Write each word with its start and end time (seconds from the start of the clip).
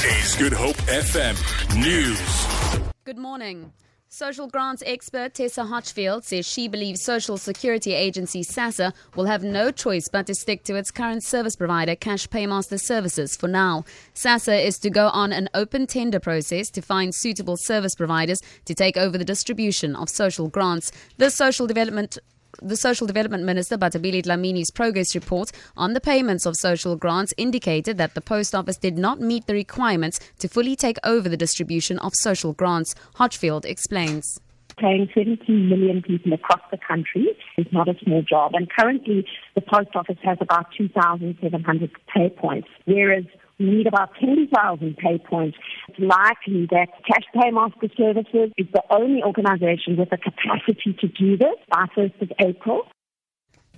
This 0.00 0.32
is 0.32 0.36
Good 0.36 0.54
Hope 0.54 0.76
FM 0.86 1.36
News. 1.78 2.90
Good 3.04 3.18
morning. 3.18 3.70
Social 4.08 4.48
grants 4.48 4.82
expert 4.86 5.34
Tessa 5.34 5.60
Hochfeld 5.60 6.24
says 6.24 6.46
she 6.46 6.68
believes 6.68 7.02
Social 7.02 7.36
Security 7.36 7.92
Agency 7.92 8.42
SASSA 8.42 8.94
will 9.14 9.26
have 9.26 9.44
no 9.44 9.70
choice 9.70 10.08
but 10.08 10.26
to 10.28 10.34
stick 10.34 10.64
to 10.64 10.74
its 10.74 10.90
current 10.90 11.22
service 11.22 11.54
provider, 11.54 11.94
Cash 11.96 12.28
Paymaster 12.28 12.80
Services, 12.80 13.36
for 13.36 13.46
now. 13.46 13.84
SASSA 14.14 14.64
is 14.64 14.78
to 14.78 14.88
go 14.88 15.08
on 15.08 15.34
an 15.34 15.50
open 15.52 15.86
tender 15.86 16.18
process 16.18 16.70
to 16.70 16.80
find 16.80 17.14
suitable 17.14 17.58
service 17.58 17.94
providers 17.94 18.40
to 18.64 18.74
take 18.74 18.96
over 18.96 19.18
the 19.18 19.24
distribution 19.24 19.94
of 19.94 20.08
social 20.08 20.48
grants. 20.48 20.92
The 21.18 21.28
Social 21.28 21.66
Development 21.66 22.16
the 22.62 22.76
Social 22.76 23.06
Development 23.06 23.44
Minister, 23.44 23.78
Bathabile 23.78 24.22
Dlamini's 24.22 24.70
progress 24.70 25.14
report 25.14 25.50
on 25.76 25.94
the 25.94 26.00
payments 26.00 26.46
of 26.46 26.56
social 26.56 26.96
grants 26.96 27.32
indicated 27.36 27.98
that 27.98 28.14
the 28.14 28.20
Post 28.20 28.54
Office 28.54 28.76
did 28.76 28.98
not 28.98 29.20
meet 29.20 29.46
the 29.46 29.54
requirements 29.54 30.20
to 30.38 30.48
fully 30.48 30.76
take 30.76 30.98
over 31.04 31.28
the 31.28 31.36
distribution 31.36 31.98
of 32.00 32.12
social 32.14 32.52
grants. 32.52 32.94
Hochfeld 33.16 33.64
explains 33.64 34.40
paying 34.80 35.08
17 35.14 35.68
million 35.68 36.02
people 36.02 36.32
across 36.32 36.62
the 36.70 36.78
country 36.78 37.28
is 37.58 37.66
not 37.72 37.88
a 37.88 37.94
small 38.02 38.22
job. 38.22 38.52
And 38.54 38.68
currently, 38.70 39.26
the 39.54 39.60
post 39.60 39.90
office 39.94 40.18
has 40.24 40.38
about 40.40 40.66
2,700 40.76 41.90
pay 42.14 42.30
points, 42.30 42.68
whereas 42.86 43.24
we 43.58 43.66
need 43.66 43.86
about 43.86 44.10
10,000 44.18 44.96
pay 44.96 45.18
points. 45.18 45.58
It's 45.88 45.98
likely 45.98 46.66
that 46.70 46.88
Cash 47.06 47.24
Paymaster 47.36 47.94
Services 47.94 48.52
is 48.56 48.66
the 48.72 48.82
only 48.90 49.22
organization 49.22 49.96
with 49.98 50.08
the 50.10 50.16
capacity 50.16 50.96
to 50.98 51.08
do 51.08 51.36
this 51.36 51.56
by 51.70 51.84
1st 51.96 52.22
of 52.22 52.32
April. 52.40 52.82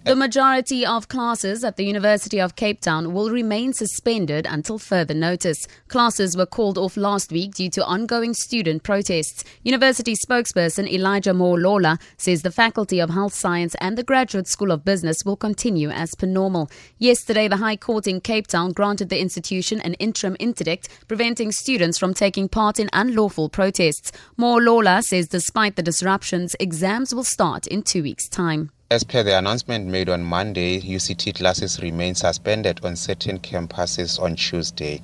The 0.05 0.16
majority 0.16 0.84
of 0.84 1.06
classes 1.06 1.62
at 1.62 1.77
the 1.77 1.84
University 1.84 2.41
of 2.41 2.56
Cape 2.56 2.80
Town 2.80 3.15
will 3.15 3.30
remain 3.30 3.73
suspended 3.73 4.48
until 4.51 4.77
further 4.77 5.15
notice. 5.15 5.69
Classes 5.87 6.37
were 6.37 6.45
called 6.45 6.77
off 6.77 6.97
last 6.97 7.30
week 7.30 7.55
due 7.55 7.70
to 7.70 7.84
ongoing 7.84 8.34
student 8.34 8.83
protests. 8.83 9.44
University 9.62 10.17
spokesperson 10.17 10.91
Elijah 10.91 11.31
Moholola 11.31 12.00
says 12.17 12.42
the 12.42 12.50
Faculty 12.50 12.98
of 12.98 13.11
Health 13.11 13.33
Science 13.33 13.77
and 13.81 13.97
the 13.97 14.03
Graduate 14.03 14.48
School 14.48 14.72
of 14.72 14.84
Business 14.84 15.25
will 15.25 15.36
continue 15.36 15.91
as 15.91 16.16
per 16.16 16.27
normal. 16.27 16.69
Yesterday, 16.98 17.47
the 17.47 17.59
High 17.59 17.77
Court 17.77 18.09
in 18.09 18.20
Cape 18.20 18.48
Town 18.48 18.72
granted 18.72 19.09
the 19.09 19.20
institution 19.20 19.81
an 19.83 19.94
interim 19.94 20.37
interdict 20.41 20.89
preventing 21.06 21.53
students 21.53 21.97
from 21.97 22.12
taking 22.12 22.48
part 22.48 22.81
in 22.81 22.91
unlawful 22.92 23.48
protests. 23.48 24.11
Moholola 24.37 25.05
says 25.05 25.28
despite 25.28 25.77
the 25.77 25.83
disruptions, 25.83 26.56
exams 26.59 27.14
will 27.14 27.22
start 27.22 27.69
in 27.69 27.83
two 27.83 28.03
weeks' 28.03 28.28
time. 28.28 28.72
As 28.93 29.05
per 29.05 29.23
the 29.23 29.39
announcement 29.39 29.87
made 29.87 30.11
on 30.11 30.23
Monday, 30.23 30.79
UCT 30.79 31.37
classes 31.37 31.81
remain 31.81 32.15
suspended 32.15 32.85
on 32.85 32.95
certain 32.95 33.39
campuses 33.39 34.21
on 34.21 34.37
Tuesday. 34.37 35.01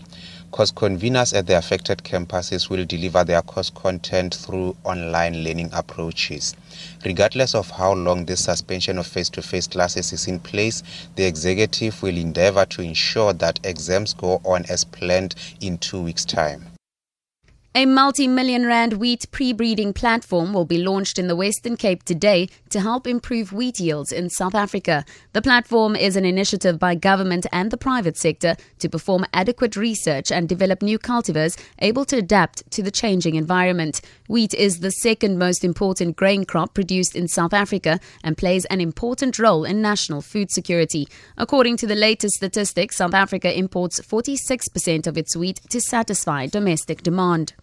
Course 0.50 0.70
conveners 0.70 1.34
at 1.34 1.46
the 1.46 1.56
affected 1.56 2.02
campuses 2.04 2.68
will 2.68 2.84
deliver 2.84 3.24
their 3.24 3.40
course 3.40 3.70
content 3.70 4.34
through 4.34 4.76
online 4.84 5.42
learning 5.42 5.70
approaches. 5.72 6.54
Regardless 7.02 7.54
of 7.54 7.70
how 7.70 7.94
long 7.94 8.26
this 8.26 8.44
suspension 8.44 8.98
of 8.98 9.06
face 9.06 9.30
to 9.30 9.40
face 9.40 9.66
classes 9.66 10.12
is 10.12 10.28
in 10.28 10.38
place, 10.38 10.82
the 11.16 11.24
executive 11.24 12.02
will 12.02 12.18
endeavor 12.18 12.66
to 12.66 12.82
ensure 12.82 13.32
that 13.32 13.58
exams 13.64 14.12
go 14.12 14.42
on 14.44 14.66
as 14.68 14.84
planned 14.84 15.34
in 15.62 15.78
two 15.78 16.02
weeks' 16.02 16.26
time. 16.26 16.66
A 17.78 17.86
multi 17.86 18.26
million 18.26 18.66
rand 18.66 18.94
wheat 18.94 19.30
pre 19.30 19.52
breeding 19.52 19.92
platform 19.92 20.52
will 20.52 20.64
be 20.64 20.82
launched 20.82 21.16
in 21.16 21.28
the 21.28 21.36
Western 21.36 21.76
Cape 21.76 22.02
today 22.02 22.48
to 22.70 22.80
help 22.80 23.06
improve 23.06 23.52
wheat 23.52 23.78
yields 23.78 24.10
in 24.10 24.30
South 24.30 24.56
Africa. 24.56 25.04
The 25.32 25.42
platform 25.42 25.94
is 25.94 26.16
an 26.16 26.24
initiative 26.24 26.80
by 26.80 26.96
government 26.96 27.46
and 27.52 27.70
the 27.70 27.76
private 27.76 28.16
sector 28.16 28.56
to 28.80 28.88
perform 28.88 29.26
adequate 29.32 29.76
research 29.76 30.32
and 30.32 30.48
develop 30.48 30.82
new 30.82 30.98
cultivars 30.98 31.56
able 31.78 32.04
to 32.06 32.16
adapt 32.16 32.68
to 32.72 32.82
the 32.82 32.90
changing 32.90 33.36
environment. 33.36 34.00
Wheat 34.26 34.54
is 34.54 34.80
the 34.80 34.90
second 34.90 35.38
most 35.38 35.62
important 35.62 36.16
grain 36.16 36.44
crop 36.46 36.74
produced 36.74 37.14
in 37.14 37.28
South 37.28 37.54
Africa 37.54 38.00
and 38.24 38.36
plays 38.36 38.64
an 38.64 38.80
important 38.80 39.38
role 39.38 39.64
in 39.64 39.80
national 39.80 40.20
food 40.20 40.50
security. 40.50 41.06
According 41.36 41.76
to 41.76 41.86
the 41.86 41.94
latest 41.94 42.34
statistics, 42.34 42.96
South 42.96 43.14
Africa 43.14 43.56
imports 43.56 44.00
46% 44.00 45.06
of 45.06 45.16
its 45.16 45.36
wheat 45.36 45.60
to 45.70 45.80
satisfy 45.80 46.46
domestic 46.46 47.04
demand. 47.04 47.54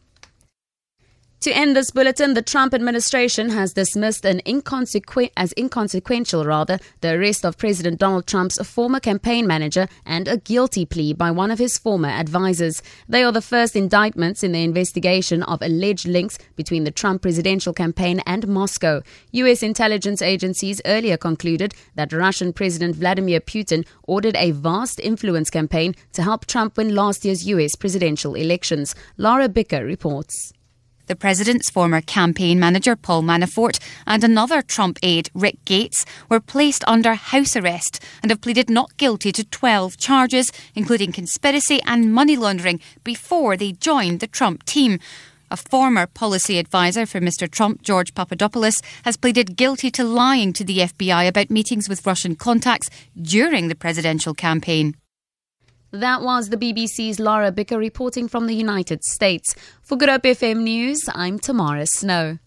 To 1.46 1.56
end 1.56 1.76
this 1.76 1.92
bulletin, 1.92 2.34
the 2.34 2.42
Trump 2.42 2.74
administration 2.74 3.50
has 3.50 3.72
dismissed 3.72 4.26
an 4.26 4.42
inconsequ- 4.48 5.30
as 5.38 5.54
inconsequential 5.56 6.44
rather 6.44 6.80
the 7.02 7.14
arrest 7.14 7.46
of 7.46 7.60
President 7.60 8.00
Donald 8.00 8.26
Trump's 8.26 8.58
former 8.68 9.00
campaign 9.00 9.46
manager 9.46 9.88
and 10.08 10.28
a 10.28 10.38
guilty 10.38 10.88
plea 10.88 11.14
by 11.14 11.30
one 11.30 11.52
of 11.52 11.60
his 11.60 11.78
former 11.78 12.08
advisors. 12.10 12.82
They 13.08 13.24
are 13.24 13.32
the 13.32 13.44
first 13.44 13.76
indictments 13.76 14.42
in 14.42 14.54
the 14.54 14.64
investigation 14.64 15.44
of 15.44 15.62
alleged 15.62 16.08
links 16.08 16.40
between 16.56 16.84
the 16.84 16.90
Trump 16.90 17.22
presidential 17.22 17.74
campaign 17.74 18.22
and 18.26 18.48
Moscow. 18.48 19.04
US 19.34 19.62
intelligence 19.62 20.24
agencies 20.24 20.82
earlier 20.84 21.16
concluded 21.16 21.76
that 21.94 22.12
Russian 22.12 22.54
President 22.54 22.96
Vladimir 22.96 23.40
Putin 23.40 23.86
ordered 24.08 24.36
a 24.38 24.50
vast 24.50 25.00
influence 25.00 25.52
campaign 25.52 25.94
to 26.14 26.24
help 26.24 26.48
Trump 26.48 26.76
win 26.76 26.96
last 26.96 27.24
year's 27.24 27.46
US 27.46 27.76
presidential 27.76 28.34
elections. 28.34 28.96
Laura 29.20 29.48
Bicker 29.48 29.86
reports. 29.86 30.55
The 31.08 31.16
president's 31.16 31.70
former 31.70 32.02
campaign 32.02 32.60
manager, 32.60 32.96
Paul 32.96 33.22
Manafort, 33.22 33.80
and 34.08 34.24
another 34.24 34.64
Trump 34.64 34.98
aide, 35.04 35.30
Rick 35.36 35.64
Gates, 35.64 36.04
were 36.30 36.40
placed 36.40 36.84
under 36.88 37.14
house 37.14 37.56
arrest 37.56 38.04
and 38.24 38.32
have 38.32 38.42
pleaded 38.42 38.72
not 38.72 38.98
guilty 38.98 39.32
to 39.34 39.44
12 39.44 39.98
charges, 39.98 40.52
including 40.74 41.12
conspiracy 41.12 41.80
and 41.86 42.12
money 42.12 42.36
laundering, 42.36 42.80
before 43.04 43.56
they 43.56 43.72
joined 43.72 44.20
the 44.20 44.28
Trump 44.28 44.66
team. 44.66 45.00
A 45.52 45.58
former 45.58 46.08
policy 46.08 46.58
advisor 46.58 47.06
for 47.06 47.20
Mr. 47.20 47.50
Trump, 47.50 47.84
George 47.84 48.16
Papadopoulos, 48.16 48.82
has 49.04 49.16
pleaded 49.16 49.56
guilty 49.56 49.92
to 49.92 50.04
lying 50.04 50.54
to 50.54 50.64
the 50.64 50.80
FBI 50.80 51.28
about 51.28 51.52
meetings 51.52 51.88
with 51.88 52.06
Russian 52.08 52.36
contacts 52.36 52.90
during 53.22 53.68
the 53.68 53.76
presidential 53.76 54.34
campaign. 54.34 54.96
That 55.96 56.22
was 56.24 56.50
the 56.50 56.58
BBC's 56.58 57.22
Laura 57.22 57.54
Bicker 57.54 57.78
reporting 57.78 58.28
from 58.28 58.48
the 58.48 58.54
United 58.54 59.02
States. 59.06 59.56
For 59.82 59.96
Good 59.96 60.10
Hope 60.10 60.24
FM 60.24 60.64
News, 60.64 61.08
I'm 61.14 61.40
Tamara 61.40 61.86
Snow. 61.86 62.38